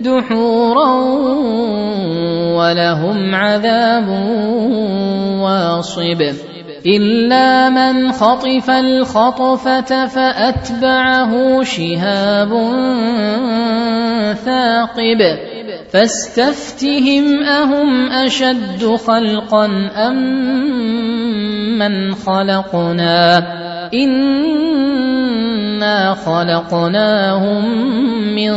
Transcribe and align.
دحورا 0.00 0.90
ولهم 2.56 3.34
عذاب 3.34 4.08
واصب 5.42 6.22
إلا 6.86 7.68
من 7.68 8.12
خطف 8.12 8.70
الخطفة 8.70 10.06
فأتبعه 10.06 11.62
شهاب 11.62 12.50
ثاقب 14.44 15.20
فاستفتهم 15.90 17.42
أهم 17.42 18.10
أشد 18.10 18.96
خلقا 19.06 19.66
أم 19.96 20.16
من 21.78 22.14
خلقنا 22.14 23.38
خلقناهم 26.14 27.64
من 28.34 28.52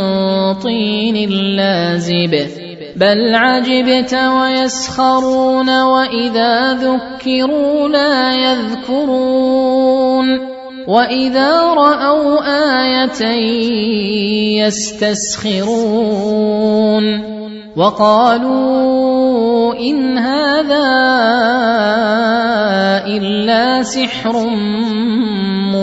طين 0.54 1.30
لازب 1.56 2.48
بل 2.96 3.36
عجبت 3.36 4.14
ويسخرون 4.14 5.82
واذا 5.82 6.74
ذكروا 6.74 7.90
لا 7.90 8.34
يذكرون 8.34 10.40
واذا 10.88 11.74
راوا 11.74 12.40
إيه 13.22 14.64
يستسخرون 14.66 16.20
وقالوا 17.76 19.76
ان 19.76 20.18
هذا 20.18 20.90
الا 23.08 23.84
سحر 23.84 24.48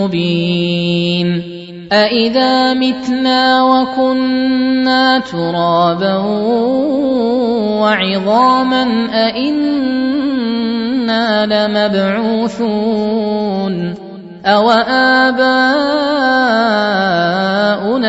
مبين. 0.03 1.57
أإذا 1.91 2.73
متنا 2.73 3.63
وكنا 3.63 5.19
ترابا 5.19 6.15
وعظاما 7.81 9.07
أإنا 9.13 9.85
لمبعوثون. 11.45 13.93
أو 14.45 14.71
آباؤنا 14.71 15.65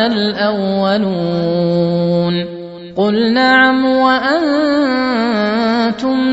الأولون. 0.07 2.45
قل 2.97 3.33
نعم 3.33 3.85
وأنتم 3.85 4.39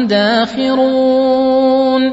داخرون. 0.07 2.13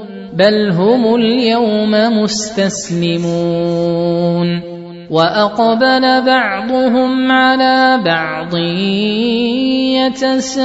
بل 0.33 0.71
هم 0.71 1.15
اليوم 1.15 1.91
مستسلمون 2.21 3.31
وأقبل 5.11 6.21
بعضهم 6.25 7.31
على 7.31 8.01
بعض 8.05 8.55
يتساءلون 10.07 10.61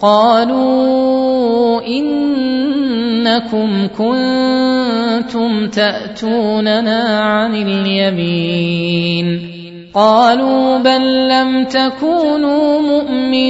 قالوا 0.00 1.82
إنكم 1.86 3.88
كنتم 3.98 5.68
تأتوننا 5.68 7.20
عن 7.20 7.54
اليمين 7.54 9.53
قالوا 9.94 10.78
بل 10.78 11.28
لم 11.28 11.64
تكونوا 11.64 12.80
مؤمنين. 12.80 13.48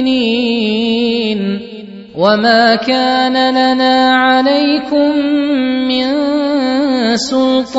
وما 2.17 2.75
كان 2.75 3.33
لنا 3.33 4.13
عليكم 4.13 5.17
من 5.87 6.05
سلطان. 7.15 7.75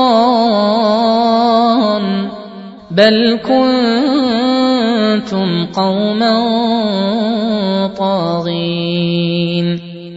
بل 2.90 3.38
كنتم 3.46 5.66
قوما 5.72 6.34
طاغين. 7.98 9.35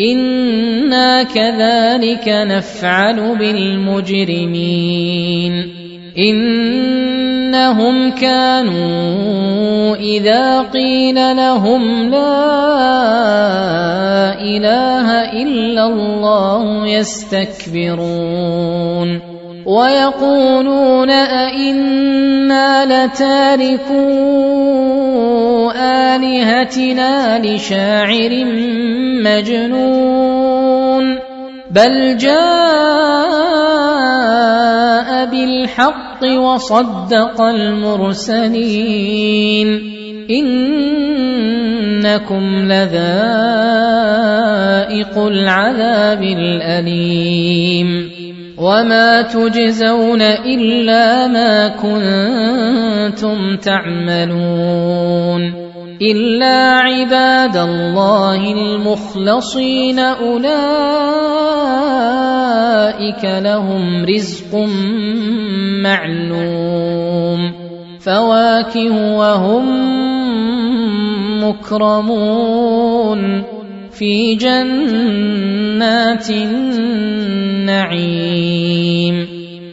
أنا 0.00 1.22
كذلك 1.22 2.28
نفعل 2.28 3.36
بالمجرمين 3.36 4.54
انهم 6.18 8.10
كانوا 8.10 9.96
اذا 9.96 10.62
قيل 10.62 11.36
لهم 11.36 12.10
لا 12.10 12.54
اله 14.40 15.32
الا 15.42 15.86
الله 15.86 16.88
يستكبرون 16.88 18.14
ويقولون 19.66 21.10
ائنا 21.10 22.84
لتاركو 22.84 24.24
آلهتنا 26.14 27.38
لشاعر 27.38 28.44
مجنون 29.24 31.18
بل 31.70 32.16
جاء 32.16 32.34
بالحق 35.26 36.24
وصدق 36.24 37.42
المرسلين 37.42 38.84
إنكم 42.04 42.64
لذائق 42.64 42.84
العذاب 45.18 46.22
الأليم 46.22 48.10
وما 48.58 49.22
تجزون 49.22 50.22
إلا 50.22 51.26
ما 51.26 51.68
كنتم 51.68 53.56
تعملون 53.56 55.63
إلا 56.02 56.70
عباد 56.70 57.56
الله 57.56 58.52
المخلصين 58.52 59.98
أولئك 59.98 60.54
لهم 63.24 64.04
رزق 64.04 64.54
معلوم 65.82 67.52
فواكه 68.00 69.16
وهم 69.16 69.64
مكرمون 71.44 73.42
في 73.90 74.34
جنات 74.34 76.30
النعيم 76.30 77.54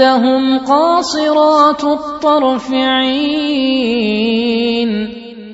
وعندهم 0.00 0.58
قاصرات 0.58 1.84
الطرف 1.84 2.72
عين 2.72 3.98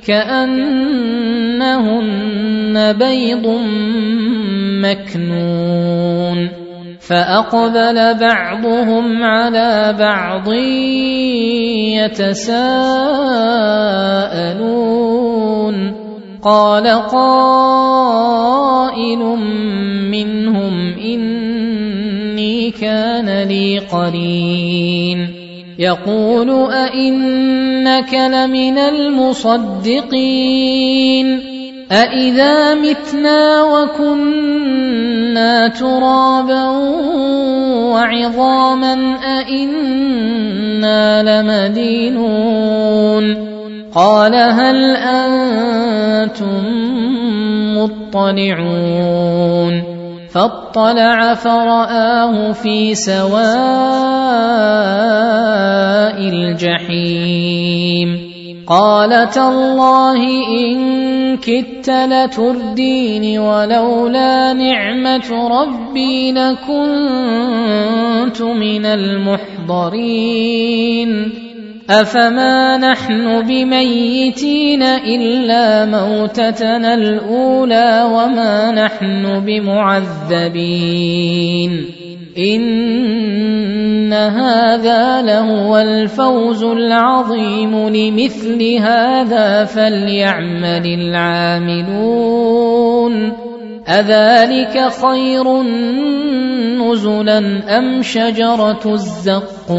كأنهن 0.06 1.32
بيض 2.93 3.46
مكنون 4.85 6.49
فأقبل 7.00 8.14
بعضهم 8.20 9.25
على 9.25 9.96
بعض 9.99 10.52
يتساءلون 12.05 12.85
قال 16.43 16.87
قائل 17.08 17.94
منهم 20.11 20.94
كان 22.70 23.49
لي 23.49 23.78
قرين. 23.78 25.28
يقول 25.78 26.72
أئنك 26.72 28.14
لمن 28.14 28.78
المصدقين. 28.78 31.40
أإذا 31.93 32.75
متنا 32.75 33.62
وكنا 33.62 35.69
ترابا 35.69 36.69
وعظاما 37.93 39.17
أإنا 39.25 41.43
لمدينون. 41.43 43.55
قال 43.94 44.34
هل 44.34 44.96
أنتم 44.96 46.64
مطلعون؟ 47.78 49.94
فاطلع 50.34 51.34
فرآه 51.34 52.52
في 52.52 52.94
سواء 52.94 53.38
الجحيم. 56.19 58.34
قال 58.66 59.31
تالله 59.31 60.48
إن 60.48 61.36
كدت 61.36 61.90
لتردين 61.90 63.38
ولولا 63.38 64.52
نعمة 64.52 65.48
ربي 65.60 66.32
لكنت 66.32 68.42
من 68.42 68.86
المحضرين. 68.86 70.25
أفما 71.90 72.76
نحن 72.76 73.42
بميتين 73.42 74.82
إلا 74.82 75.84
موتتنا 75.84 76.94
الأولى 76.94 78.08
وما 78.12 78.70
نحن 78.72 79.40
بمعذبين. 79.46 80.64
إن 82.38 84.12
هذا 84.12 85.22
لهو 85.22 85.78
الفوز 85.78 86.64
العظيم 86.64 87.88
لمثل 87.88 88.76
هذا 88.81 89.64
فليعمل 89.64 90.86
العاملون. 90.86 92.32
أذلك 93.88 94.88
خير 95.02 95.62
نزلا 96.81 97.38
أم 97.78 98.02
شجرة 98.02 98.81
الزقوم؟ 98.86 99.75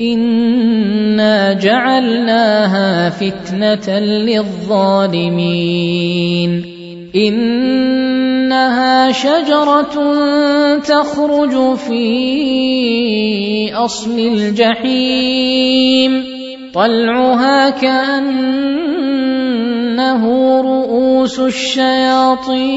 إنا 0.00 1.52
جعلناها 1.52 3.10
فتنة 3.10 3.98
للظالمين 4.28 5.56
إنها 7.16 9.12
شجرة 9.12 9.96
تخرج 10.78 11.76
في 11.76 12.04
أصل 13.74 14.18
الجحيم 14.18 15.56
طلعها 16.74 17.70
كأنه 17.70 18.26
رؤوس 20.60 21.40
الشياطين 21.40 22.76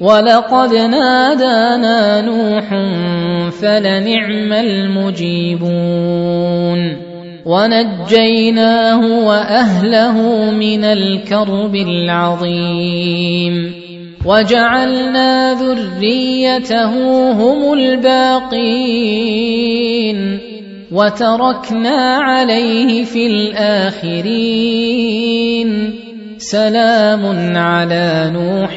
ولقد 0.00 0.74
نادانا 0.74 2.20
نوح 2.20 2.68
فلنعم 3.50 4.52
المجيبون. 4.52 5.66
ونجيناه 7.46 9.26
وأهله 9.26 10.16
من 10.50 10.84
الكرب 10.84 11.74
العظيم. 11.74 13.72
وجعلنا 14.24 15.54
ذريته 15.54 16.92
هم 17.32 17.72
الباقين. 17.72 19.36
وتركنا 20.92 22.16
عليه 22.16 23.04
في 23.04 23.26
الآخرين. 23.26 25.90
سلام 26.38 27.56
على 27.56 28.30
نوح 28.34 28.76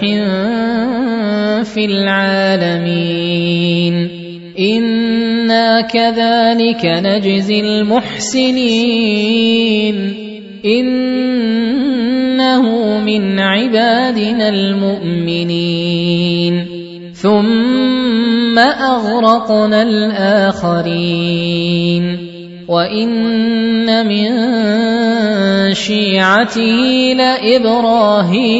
في 1.63 1.85
العالمين. 1.85 4.09
أنا 5.49 5.81
كذلك 5.81 6.85
نجزي 6.85 7.59
المحسنين 7.59 8.55
انه 10.65 12.63
من 12.99 13.39
عبادنا 13.39 14.49
المؤمنين 14.49 15.85
ثم 17.13 18.59
اغرقنا 18.59 19.81
الاخرين 19.81 21.39
وان 22.67 24.07
من 24.07 24.29
شيعته 25.73 27.13
لابراهيم 27.17 28.59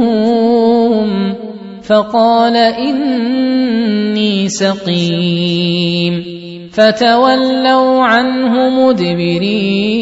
فقال 1.84 2.58
إني 2.58 4.50
سقيم 4.50 6.24
فتولوا 6.72 8.04
عنه 8.04 8.70
مدبرين 8.70 10.02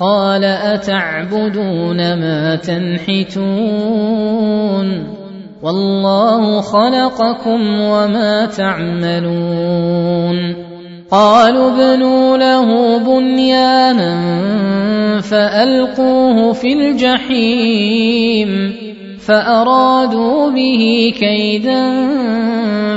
قال 0.00 0.44
أتعبدون 0.44 1.96
ما 1.96 2.56
تنحتون 2.56 3.34
والله 5.62 6.60
خلقكم 6.60 7.80
وما 7.80 8.46
تعملون 8.46 9.84
قالوا 11.10 11.70
ابنوا 11.70 12.36
له 12.36 12.98
بنيانا 12.98 14.14
فألقوه 15.20 16.52
في 16.52 16.72
الجحيم 16.72 18.50
فأرادوا 19.26 20.50
به 20.50 21.14
كيدا 21.18 22.08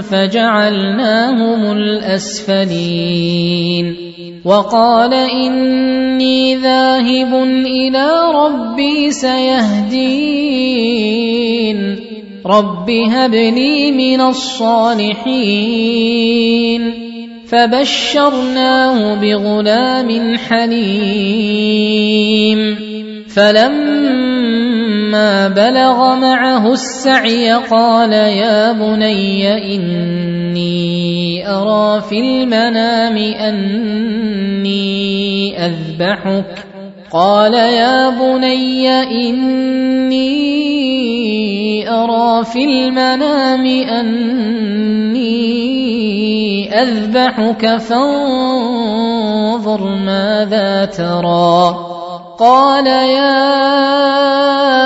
فجعلناهم 0.02 1.72
الأسفلين. 1.72 3.96
وقال 4.46 5.14
إني 5.14 6.56
ذاهب 6.56 7.44
إلى 7.66 8.08
ربي 8.36 9.12
سيهدين. 9.12 10.08
رب 12.46 12.90
هب 12.90 13.36
لي 13.36 13.92
من 13.92 14.22
الصالحين. 14.22 15.48
فبشرناه 17.48 19.16
بغلام 19.16 20.38
حليم. 20.38 21.68
فلما 23.36 24.37
بلغ 25.48 26.16
معه 26.16 26.74
السعي 26.74 27.54
قال 27.54 28.14
يا 28.14 28.72
بني 28.72 29.76
إني 29.76 31.50
أرى 31.50 32.02
في 32.02 32.20
المنام 32.20 33.18
أني 33.18 34.78
أذبحك. 35.66 36.66
قال 37.12 37.54
يا 37.54 38.10
بني 38.10 38.90
إني 39.04 40.48
أرى 41.90 42.46
في 42.46 42.64
المنام 42.66 43.66
أني 43.66 45.28
أذبحك 46.82 47.78
فانظر 47.78 49.02
ماذا 49.96 50.86
ترى. 50.86 51.78
قال 52.40 52.88
يا 52.88 54.57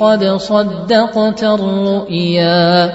قد 0.00 0.36
صدقت 0.36 1.44
الرؤيا. 1.44 2.92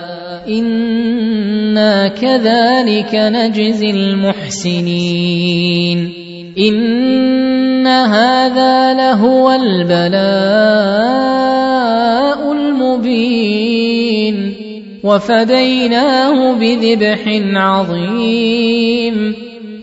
إنا 0.47 2.07
كذلك 2.07 3.09
نجزي 3.13 3.89
المحسنين. 3.89 6.13
إن 6.59 7.87
هذا 7.87 8.93
لهو 8.93 9.51
البلاء 9.51 10.11
المبين. 12.51 14.53
وفديناه 15.03 16.53
بذبح 16.53 17.41
عظيم. 17.53 19.35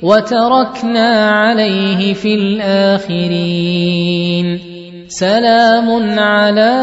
وتركنا 0.03 1.31
عليه 1.31 2.13
في 2.13 2.35
الآخرين. 2.35 4.70
سلام 5.11 6.19
على 6.19 6.75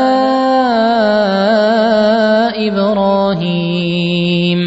إبراهيم. 2.68 4.60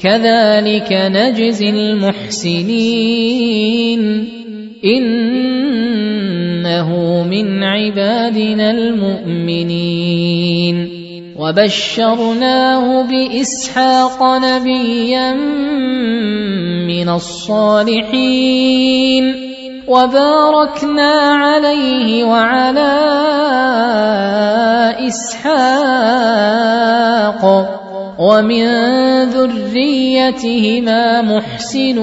كذلك 0.00 0.92
نجزي 0.92 1.70
المحسنين. 1.70 4.00
إنه 4.84 6.88
من 7.30 7.62
عبادنا 7.62 8.70
المؤمنين. 8.70 10.88
وبشرناه 11.38 13.02
بإسحاق 13.02 14.22
نبيا 14.22 15.34
من 16.86 17.08
الصالحين. 17.08 19.45
وباركنا 19.88 21.12
عليه 21.12 22.24
وعلى 22.24 22.92
إسحاق 25.08 26.56
ومن 28.18 28.66
ذريتهما 29.24 31.22
محسن 31.22 31.98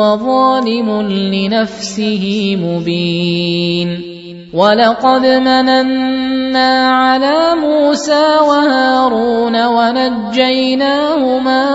وظالم 0.00 0.88
لنفسه 1.32 2.56
مبين 2.62 4.02
ولقد 4.54 5.26
مننا 5.26 6.90
على 6.90 7.54
موسى 7.60 8.26
وهارون 8.48 9.66
ونجيناهما 9.66 11.20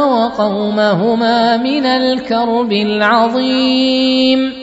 وقومهما 0.06 1.58
من 1.58 1.86
الكرب 1.86 2.72
العظيم 2.72 4.62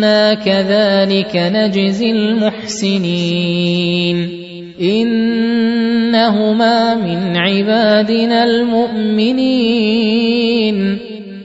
أنا 0.00 0.34
كذلك 0.34 1.36
نجزي 1.36 2.10
المحسنين 2.10 3.36
انهما 4.80 6.14
من 6.94 7.36
عبادنا 7.36 8.44
المؤمنين 8.44 9.78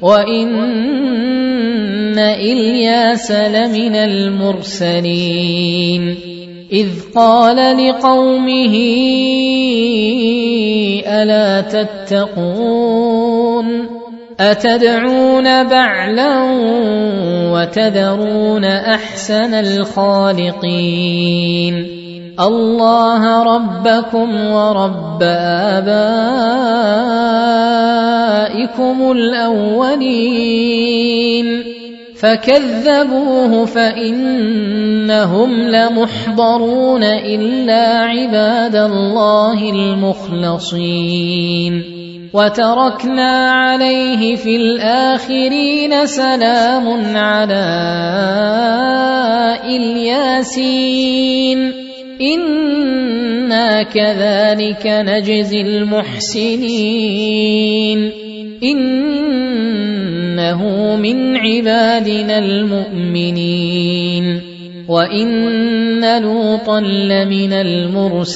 وان 0.02 0.56
الياس 2.20 3.32
لمن 3.32 3.96
المرسلين 3.96 5.36
اذ 6.72 6.90
قال 7.16 7.88
لقومه 7.88 8.76
الا 11.08 11.62
تتقون 11.62 13.26
أتدعون 14.40 15.64
بعلا 15.64 16.44
وتذرون 17.52 18.66
أحسن 18.66 19.54
الخالقين 19.54 21.16
الله 22.40 23.44
ربكم 23.44 24.46
ورب 24.46 25.24
آبائكم 25.24 26.02
الأولين 29.12 30.26
فكذبوه 32.16 33.66
فإنهم 33.66 35.52
لمحضرون 35.52 37.04
إلا 37.04 38.00
عباد 38.00 38.76
الله 38.76 39.70
المخلصين 39.70 40.86
وتركنا 42.34 43.52
عليه 43.52 44.36
في 44.36 44.56
الآخرين 44.56 46.06
سلام 46.06 47.18
على 47.18 47.66
إلياسين. 49.66 51.74
إنا 52.22 53.84
كذلك 53.84 54.82
نجزي 54.86 55.62
المحسنين. 55.62 56.92
إنه 58.64 60.96
من 60.96 61.38
عبادنا 61.38 62.38
المؤمنين. 62.38 64.42
وإن 64.88 66.22
لوطا 66.22 66.80
لمن 66.80 67.54
المرسلين. 67.54 68.36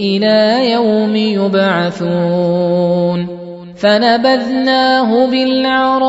إلى 0.00 0.70
يوم 0.70 1.16
يبعثون. 1.16 3.26
فنبذناه 3.76 5.26
بالعراء 5.26 6.08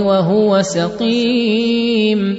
وهو 0.00 0.62
سقيم. 0.62 2.38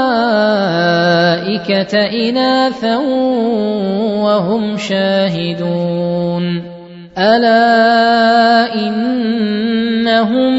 الملائكة 1.69 1.93
إناثا 2.29 2.97
وهم 4.23 4.77
شاهدون. 4.77 6.63
ألا 7.17 8.75
إنهم 8.75 10.53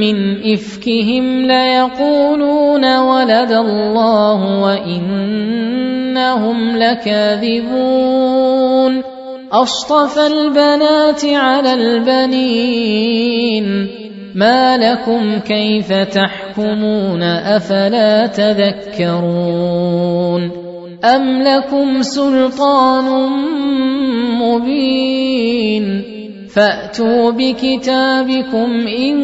من 0.00 0.16
إفكهم 0.52 1.46
ليقولون 1.46 2.98
ولد 2.98 3.52
الله 3.52 4.60
وإنهم 4.62 5.56
لكاذبون. 6.76 8.12
أصطفى 9.52 10.26
البنات 10.26 11.24
على 11.24 11.74
البنين. 11.74 13.06
ما 14.36 14.76
لكم 14.76 15.38
كيف 15.38 15.92
تحكمون 15.92 17.22
افلا 17.22 18.26
تذكرون 18.26 19.60
أم 21.04 21.42
لكم 21.42 22.02
سلطان 22.02 23.30
مبين 24.40 26.02
فأتوا 26.48 27.30
بكتابكم 27.30 28.86
إن 28.86 29.16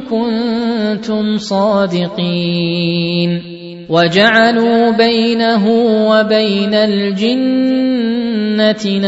كنتم 0.00 1.38
صادقين 1.38 2.82
وجعلوا 3.92 4.90
بينه 4.90 5.64
وبين 6.08 6.74
الجنة 6.74 7.52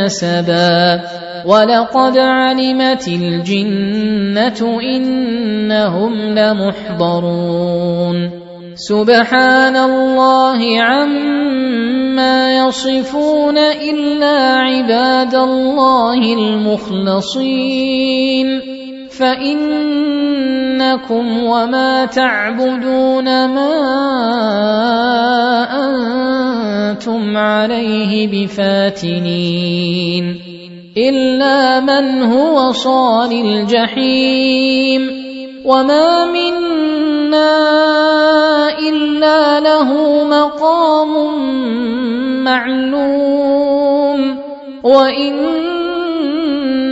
نسبا. 0.04 1.00
ولقد 1.46 2.18
علمت 2.18 3.08
الجنة 3.08 4.80
إنهم 4.80 6.38
لمحضرون. 6.38 8.30
سبحان 8.74 9.76
الله 9.76 10.82
عما 10.82 12.66
يصفون 12.66 13.58
إلا 13.58 14.56
عباد 14.56 15.34
الله 15.34 16.34
المخلصين. 16.34 18.73
فإنكم 19.18 20.44
وما 21.38 22.04
تعبدون 22.04 23.24
ما 23.24 23.74
أنتم 26.90 27.36
عليه 27.36 28.28
بفاتنين 28.46 30.24
إلا 30.96 31.80
من 31.80 32.22
هو 32.22 32.72
صال 32.72 33.32
الجحيم 33.32 35.24
وما 35.64 36.24
منا 36.32 37.54
إلا 38.78 39.60
له 39.60 40.24
مقام 40.24 41.14
معلوم 42.44 44.38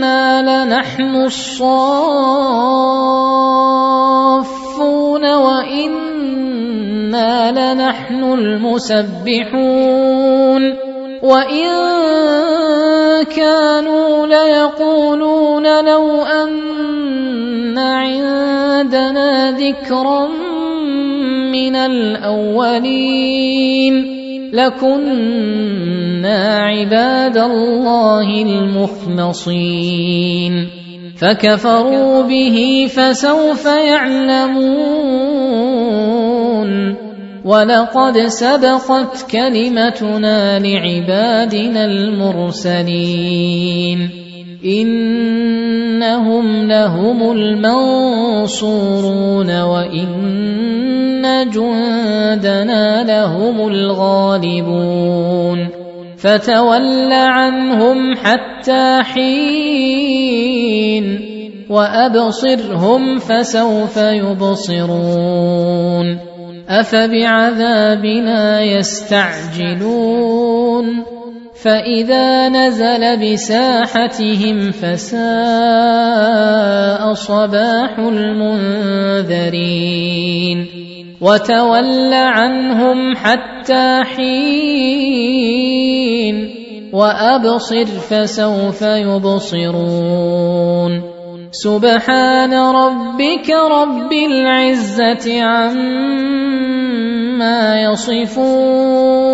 وأنا 0.03 0.65
لنحن 0.65 1.15
الصافون 1.15 1.63
وأنا 5.33 6.43
لنحن 7.51 8.23
المسبحون 8.23 9.53
وان 11.23 11.69
كانوا 13.23 14.27
ليقولون 14.27 15.85
لو 15.85 16.23
ان 16.23 17.77
عندنا 17.77 19.51
ذكرا 19.51 20.27
من 21.51 21.75
الاولين 21.75 23.13
لكنا 24.53 26.39
عباد 26.57 27.37
الله 27.37 28.41
المخلصين 28.41 29.83
فكفروا 31.17 32.23
به 32.23 32.87
فسوف 32.95 33.65
يعلمون 33.65 34.83
ولقد 37.45 38.17
سبقت 38.17 39.31
كلمتنا 39.31 40.59
لعبادنا 40.59 41.85
المرسلين 41.85 43.43
إنهم 44.65 46.45
لهم 46.67 47.31
المنصورون 47.31 48.71
وإن 49.61 50.33
جندنا 51.53 53.03
لهم 53.03 53.67
الغالبون 53.67 55.03
فتول 56.17 57.13
عنهم 57.13 58.15
حتى 58.15 59.03
حين 59.03 60.33
وأبصرهم 61.69 63.19
فسوف 63.19 63.97
يبصرون 63.97 65.53
أفبعذابنا 66.69 68.61
يستعجلون 68.61 70.23
فإذا 71.63 72.49
نزل 72.49 73.03
بساحتهم 73.23 74.71
فساء 74.71 75.23
صباح 77.13 77.99
المنذرين 77.99 79.37
وتول 81.21 82.13
عنهم 82.13 83.15
حتى 83.15 84.03
حين 84.03 85.03
وأبصر 86.93 87.85
فسوف 87.85 88.81
يبصرون 88.81 90.33
سبحان 91.51 92.53
ربك 92.53 93.49
رب 93.49 94.13
العزة 94.13 95.43
عما 95.43 96.43
يصفون 97.81 99.33